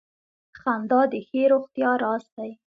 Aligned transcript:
•خندا 0.59 1.01
د 1.11 1.13
ښې 1.27 1.41
روغتیا 1.51 1.91
راز 2.03 2.23
دی. 2.35 2.51